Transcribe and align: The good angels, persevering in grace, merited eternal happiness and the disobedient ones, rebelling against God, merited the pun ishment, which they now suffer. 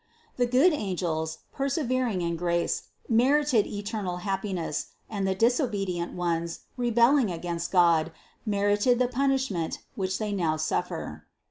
The 0.37 0.47
good 0.47 0.73
angels, 0.73 1.37
persevering 1.51 2.23
in 2.23 2.35
grace, 2.35 2.87
merited 3.07 3.67
eternal 3.67 4.17
happiness 4.25 4.87
and 5.11 5.27
the 5.27 5.35
disobedient 5.35 6.13
ones, 6.13 6.61
rebelling 6.75 7.29
against 7.29 7.69
God, 7.71 8.11
merited 8.43 8.97
the 8.97 9.07
pun 9.07 9.29
ishment, 9.29 9.77
which 9.93 10.17
they 10.17 10.31
now 10.31 10.57
suffer. 10.57 11.27